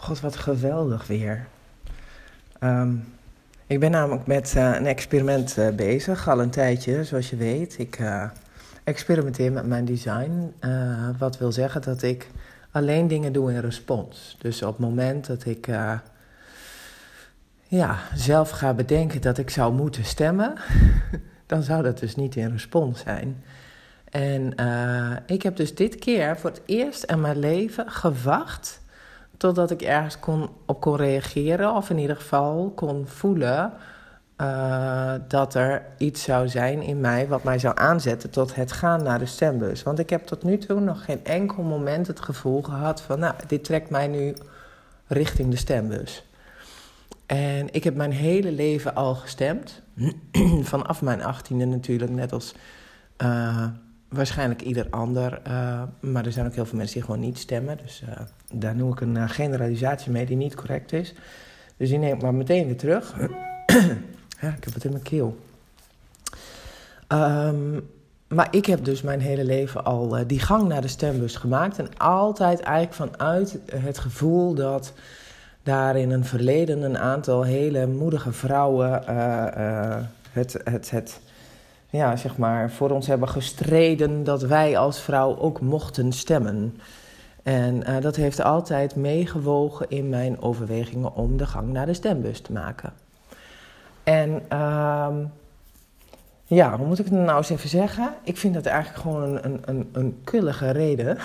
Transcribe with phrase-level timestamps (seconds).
[0.00, 1.46] God, wat geweldig weer.
[2.58, 2.94] Ehm,
[3.66, 7.78] ik ben namelijk met uh, een experiment uh, bezig, al een tijdje, zoals je weet.
[7.78, 8.24] Ik uh,
[8.84, 10.54] experimenteer met mijn design.
[11.18, 12.30] wat wil zeggen dat ik
[12.70, 14.36] alleen dingen doe in respons.
[14.40, 15.68] Dus op het moment dat ik
[17.62, 20.54] ja, zelf ga bedenken dat ik zou moeten stemmen,
[21.46, 23.44] dan zou dat dus niet in respons zijn.
[24.10, 24.54] En
[25.26, 28.80] ik heb dus dit keer voor het eerst in mijn leven gewacht
[29.38, 33.72] Totdat ik ergens kon, op kon reageren, of in ieder geval kon voelen
[34.40, 39.02] uh, dat er iets zou zijn in mij wat mij zou aanzetten tot het gaan
[39.02, 39.82] naar de stembus.
[39.82, 43.34] Want ik heb tot nu toe nog geen enkel moment het gevoel gehad van, nou,
[43.46, 44.34] dit trekt mij nu
[45.06, 46.24] richting de stembus.
[47.26, 49.82] En ik heb mijn hele leven al gestemd.
[50.62, 52.54] Vanaf mijn achttiende natuurlijk, net als
[53.22, 53.64] uh,
[54.08, 55.40] waarschijnlijk ieder ander.
[55.46, 57.78] Uh, maar er zijn ook heel veel mensen die gewoon niet stemmen.
[57.82, 58.16] Dus uh,
[58.52, 61.14] daar noem ik een uh, generalisatie mee die niet correct is.
[61.76, 63.14] Dus die neem ik maar meteen weer terug.
[64.40, 65.38] ja, ik heb het in mijn keel.
[67.08, 67.88] Um,
[68.28, 71.78] maar ik heb dus mijn hele leven al die gang naar de stembus gemaakt.
[71.78, 74.92] En altijd eigenlijk vanuit het gevoel dat
[75.62, 79.02] daar in een verleden een aantal hele moedige vrouwen
[80.32, 81.20] het, het, het
[81.90, 86.80] ja, zeg maar, voor ons hebben gestreden dat wij als vrouw ook mochten stemmen.
[87.42, 92.40] En uh, dat heeft altijd meegewogen in mijn overwegingen om de gang naar de stembus
[92.40, 92.92] te maken.
[94.02, 95.16] En uh,
[96.44, 98.14] ja, hoe moet ik het nou eens even zeggen?
[98.22, 101.16] Ik vind dat eigenlijk gewoon een, een, een, kullige reden.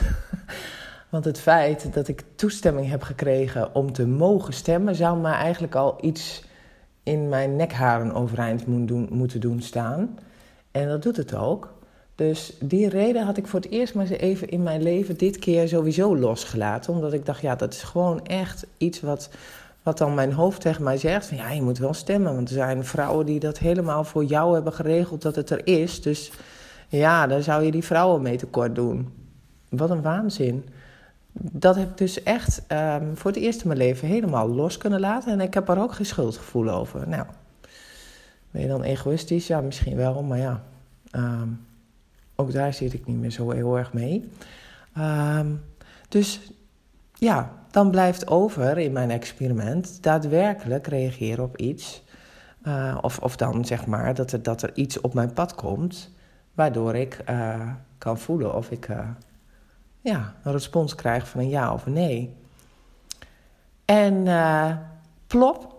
[1.10, 5.76] Want het feit dat ik toestemming heb gekregen om te mogen stemmen, zou mij eigenlijk
[5.76, 6.44] al iets
[7.04, 8.68] in mijn nekharen overeind
[9.10, 10.18] moeten doen staan.
[10.74, 11.74] En dat doet het ook.
[12.16, 15.40] Dus die reden had ik voor het eerst maar eens even in mijn leven dit
[15.40, 16.94] keer sowieso losgelaten.
[16.94, 19.30] Omdat ik dacht, ja, dat is gewoon echt iets wat,
[19.84, 21.26] wat dan mijn hoofd tegen mij zegt.
[21.26, 24.54] Van, ja, je moet wel stemmen, want er zijn vrouwen die dat helemaal voor jou
[24.54, 26.02] hebben geregeld dat het er is.
[26.02, 26.32] Dus
[26.88, 29.14] ja, dan zou je die vrouwen mee tekort doen.
[29.70, 30.66] Wat een waanzin.
[31.34, 35.00] Dat heb ik dus echt um, voor het eerst in mijn leven helemaal los kunnen
[35.00, 35.32] laten.
[35.32, 37.08] En ik heb er ook geen schuldgevoel over.
[37.08, 37.26] Nou,
[38.54, 39.48] ben je dan egoïstisch?
[39.48, 40.64] Ja, misschien wel, maar ja.
[41.16, 41.66] Um,
[42.36, 44.30] ook daar zit ik niet meer zo heel erg mee.
[44.98, 45.62] Um,
[46.10, 46.52] dus
[47.14, 52.04] ja, dan blijft over in mijn experiment daadwerkelijk reageren op iets.
[52.64, 56.12] Uh, of, of dan zeg maar dat er, dat er iets op mijn pad komt,
[56.54, 59.08] waardoor ik uh, kan voelen of ik uh,
[60.02, 62.36] ja, een respons krijg van een ja of een nee.
[63.86, 64.28] En
[65.28, 65.73] plop,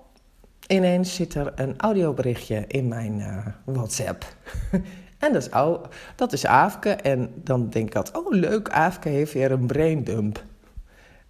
[0.67, 4.25] ineens zit er een audioberichtje in mijn uh, WhatsApp.
[5.19, 5.49] en dat is,
[6.17, 6.91] dat is Aafke.
[6.91, 10.45] En dan denk ik altijd, oh leuk, Aafke heeft weer een braindump.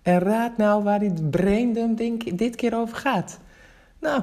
[0.03, 3.39] En raad nou waar die braindump denk, dit keer over gaat.
[4.01, 4.23] Nou,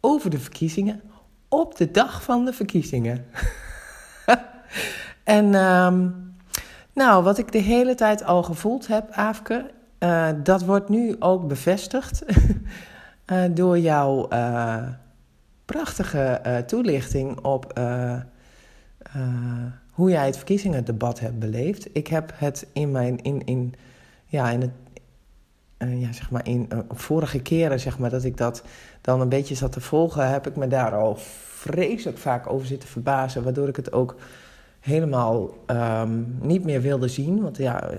[0.00, 1.00] over de verkiezingen.
[1.48, 3.26] Op de dag van de verkiezingen.
[5.24, 6.34] en um,
[6.92, 9.70] nou, wat ik de hele tijd al gevoeld heb, Aafke...
[10.04, 12.22] Uh, dat wordt nu ook bevestigd.
[13.30, 14.82] uh, door jouw uh,
[15.64, 17.80] prachtige uh, toelichting op
[19.90, 21.88] hoe jij het verkiezingendebat hebt beleefd.
[21.92, 23.22] Ik heb het in mijn.
[23.22, 23.74] In, in,
[24.26, 24.70] ja, in het,
[25.78, 28.62] ja, zeg maar in vorige keren zeg maar, dat ik dat
[29.00, 32.88] dan een beetje zat te volgen, heb ik me daar al vreselijk vaak over zitten
[32.88, 33.42] verbazen.
[33.42, 34.16] Waardoor ik het ook
[34.80, 37.42] helemaal um, niet meer wilde zien.
[37.42, 37.90] Want ja,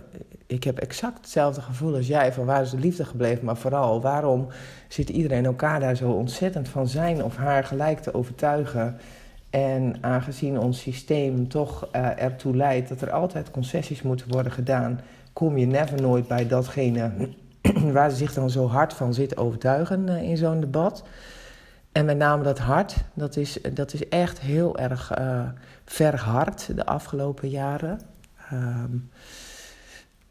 [0.47, 4.01] ik heb exact hetzelfde gevoel als jij van waar is de liefde gebleven, maar vooral
[4.01, 4.47] waarom
[4.87, 8.97] zit iedereen elkaar daar zo ontzettend van zijn of haar gelijk te overtuigen.
[9.49, 14.99] En aangezien ons systeem toch uh, ertoe leidt dat er altijd concessies moeten worden gedaan,
[15.33, 17.11] kom je never nooit bij datgene
[17.93, 21.03] waar ze zich dan zo hard van zitten overtuigen uh, in zo'n debat.
[21.91, 25.49] En met name dat hart, dat is, dat is echt heel erg uh,
[25.85, 27.99] verhard de afgelopen jaren.
[28.53, 29.09] Um,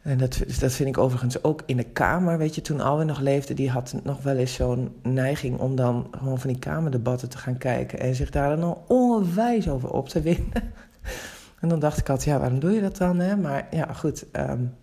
[0.03, 2.39] en dat, dat vind ik overigens ook in de Kamer.
[2.39, 6.07] Weet je, toen Alwin nog leefde, die had nog wel eens zo'n neiging om dan
[6.11, 7.99] gewoon van die Kamerdebatten te gaan kijken.
[7.99, 10.53] En zich daar dan onwijs over op te winnen.
[11.61, 13.19] en dan dacht ik altijd, ja, waarom doe je dat dan?
[13.19, 13.37] Hè?
[13.37, 14.27] Maar ja, goed.
[14.33, 14.75] Um,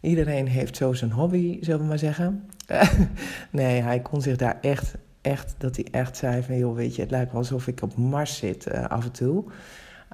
[0.00, 2.50] iedereen heeft zo zijn hobby, zullen we maar zeggen.
[3.50, 4.94] nee, hij kon zich daar echt,
[5.26, 7.96] echt, dat hij echt zei van, joh, weet je, het lijkt wel alsof ik op
[7.96, 9.44] Mars zit uh, af en toe.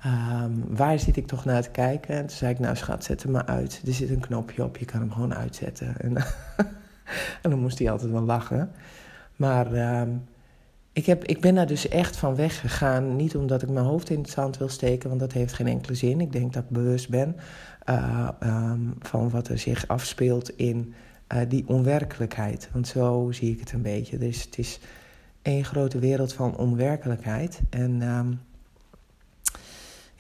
[0.06, 2.14] Um, waar zit ik toch naar te kijken?
[2.14, 3.82] En toen zei ik, nou schat, zet hem maar uit.
[3.87, 5.94] Er zit een knopje op, je kan hem gewoon uitzetten.
[6.00, 6.17] En,
[7.43, 8.70] en dan moest hij altijd wel lachen.
[9.37, 10.25] Maar um,
[10.93, 13.17] ik, heb, ik ben daar dus echt van weggegaan.
[13.17, 15.94] Niet omdat ik mijn hoofd in het zand wil steken, want dat heeft geen enkele
[15.94, 16.20] zin.
[16.20, 17.37] Ik denk dat ik bewust ben
[17.88, 20.94] uh, um, van wat er zich afspeelt in
[21.49, 22.69] die onwerkelijkheid.
[22.73, 24.19] Want zo zie ik het een beetje.
[24.19, 24.81] Dus het is
[25.42, 27.60] één grote wereld van onwerkelijkheid.
[27.70, 28.32] En ehm,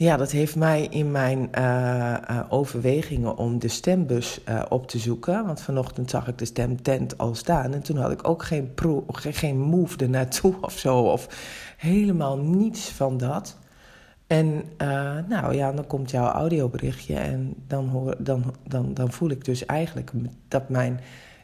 [0.02, 5.46] ja, dat heeft mij in mijn uh, overwegingen om de stembus uh, op te zoeken.
[5.46, 7.74] Want vanochtend zag ik de stemtent al staan.
[7.74, 8.70] En toen had ik ook geen,
[9.12, 10.98] geen move ernaartoe of zo.
[10.98, 11.28] Of
[11.76, 13.56] helemaal niets van dat.
[14.26, 14.64] En
[15.28, 17.16] nou ja, dan komt jouw audioberichtje.
[17.16, 20.10] En dan, hoor, dan, dan, dan voel ik dus eigenlijk
[20.48, 21.00] dat mijn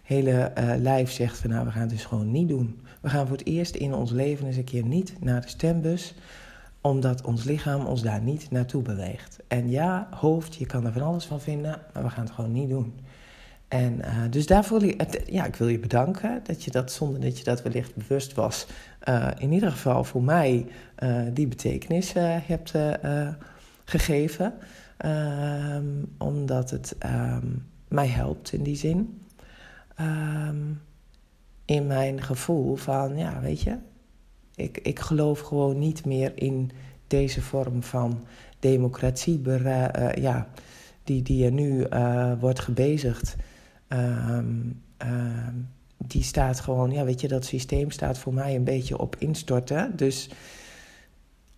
[0.08, 2.80] hele lijf zegt: van nou, we gaan het dus gewoon niet doen.
[3.00, 6.14] We gaan voor het eerst in ons leven eens een keer niet naar de stembus
[6.80, 9.38] omdat ons lichaam ons daar niet naartoe beweegt.
[9.48, 12.52] En ja, hoofd, je kan er van alles van vinden, maar we gaan het gewoon
[12.52, 12.94] niet doen.
[13.68, 14.82] En uh, dus daarvoor,
[15.26, 18.66] ja, ik wil je bedanken dat je dat zonder dat je dat wellicht bewust was,
[19.08, 20.66] uh, in ieder geval voor mij
[21.02, 22.12] uh, die betekenis
[22.46, 22.74] hebt
[23.84, 24.54] gegeven.
[24.96, 25.84] Ehm,
[26.18, 29.20] omdat het um, mij helpt in die zin.
[30.00, 30.80] Um,
[31.64, 33.76] in mijn gevoel van, ja, weet je,
[34.54, 36.70] ik, ik geloof gewoon niet meer in
[37.06, 38.24] deze vorm van
[38.58, 40.48] democratie, uh, ja,
[41.04, 43.36] die, die er nu uh, wordt gebezigd.
[43.88, 45.48] Um, uh,
[46.06, 49.96] die staat gewoon, ja, weet je, dat systeem staat voor mij een beetje op instorten.
[49.96, 50.30] Dus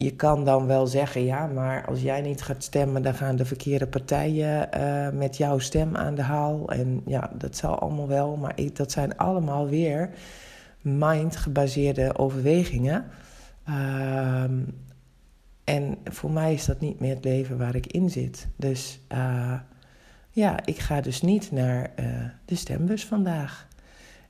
[0.02, 3.44] je kan dan wel zeggen, ja, maar als jij niet gaat stemmen, dan gaan de
[3.44, 6.70] verkeerde partijen uh, met jouw stem aan de haal.
[6.70, 10.10] En ja, dat zal allemaal wel, maar ik, dat zijn allemaal weer
[10.80, 13.04] mind-gebaseerde overwegingen.
[13.68, 14.42] Uh,
[15.64, 18.48] en voor mij is dat niet meer het leven waar ik in zit.
[18.56, 19.60] Dus uh,
[20.30, 22.06] ja, ik ga dus niet naar uh,
[22.44, 23.68] de stembus vandaag.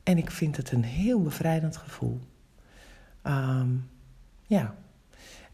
[0.03, 2.21] En ik vind het een heel bevrijdend gevoel.
[3.25, 3.89] Um,
[4.43, 4.75] ja.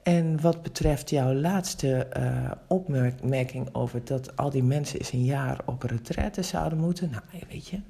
[0.07, 5.61] En wat betreft jouw laatste uh, opmerking over dat al die mensen eens een jaar
[5.65, 7.11] op retraite zouden moeten.
[7.11, 7.81] Nou, weet je,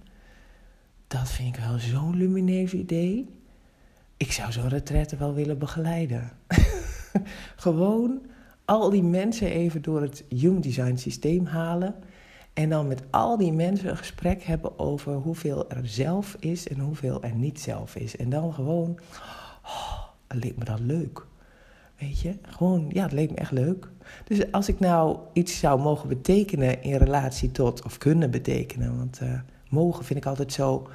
[1.07, 3.29] dat vind ik wel zo'n lumineus idee.
[4.17, 6.31] Ik zou zo'n retraite wel willen begeleiden.
[7.57, 8.27] Gewoon
[8.65, 11.95] al die mensen even door het Human Design systeem halen.
[12.53, 16.79] En dan met al die mensen een gesprek hebben over hoeveel er zelf is en
[16.79, 18.17] hoeveel er niet zelf is.
[18.17, 18.99] En dan gewoon,
[19.63, 21.27] oh, leek me dat leuk.
[21.99, 23.89] Weet je, gewoon, ja, het leek me echt leuk.
[24.25, 29.21] Dus als ik nou iets zou mogen betekenen in relatie tot, of kunnen betekenen, want
[29.23, 30.89] uh, mogen vind ik altijd zo,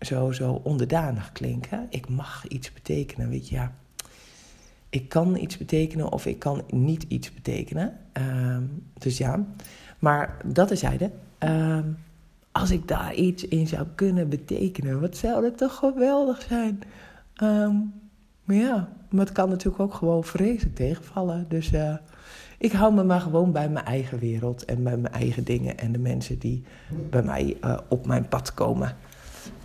[0.00, 1.86] zo, zo onderdanig klinken.
[1.90, 3.72] Ik mag iets betekenen, weet je, ja.
[4.88, 7.98] Ik kan iets betekenen of ik kan niet iets betekenen.
[8.18, 8.56] Uh,
[8.98, 9.44] dus ja,
[9.98, 11.10] maar dat is zijde.
[11.44, 11.78] Uh,
[12.52, 16.80] als ik daar iets in zou kunnen betekenen, wat zou dat toch geweldig zijn?
[17.42, 17.92] Um,
[18.44, 21.46] maar ja, maar het kan natuurlijk ook gewoon vreselijk tegenvallen.
[21.48, 21.96] Dus uh,
[22.58, 25.92] ik hou me maar gewoon bij mijn eigen wereld en bij mijn eigen dingen en
[25.92, 26.64] de mensen die
[27.10, 28.96] bij mij uh, op mijn pad komen.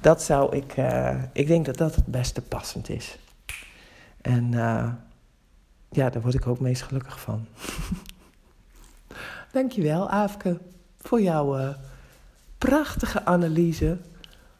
[0.01, 3.19] Dat zou ik, uh, ik denk dat dat het beste passend is.
[4.21, 4.51] En
[5.91, 7.45] ja, daar word ik ook meest gelukkig van.
[9.51, 10.59] Dankjewel, Aafke,
[10.97, 11.75] voor jouw
[12.57, 13.97] prachtige analyse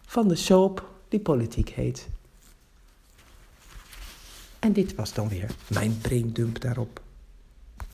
[0.06, 2.10] van de soap die politiek heet.
[4.60, 7.02] En dit was dan weer mijn braindump daarop.